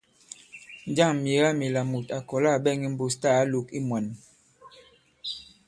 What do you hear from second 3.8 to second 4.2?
mwān?